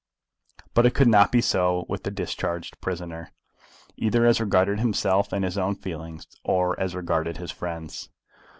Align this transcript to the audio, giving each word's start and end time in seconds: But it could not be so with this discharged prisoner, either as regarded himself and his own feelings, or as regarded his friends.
But 0.73 0.87
it 0.87 0.95
could 0.95 1.07
not 1.07 1.31
be 1.31 1.41
so 1.41 1.85
with 1.87 2.01
this 2.03 2.13
discharged 2.15 2.81
prisoner, 2.81 3.29
either 3.97 4.25
as 4.25 4.41
regarded 4.41 4.79
himself 4.79 5.31
and 5.31 5.45
his 5.45 5.59
own 5.59 5.75
feelings, 5.75 6.25
or 6.43 6.73
as 6.79 6.95
regarded 6.95 7.37
his 7.37 7.51
friends. 7.51 8.09